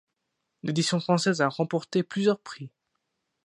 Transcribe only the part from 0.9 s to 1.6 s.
française a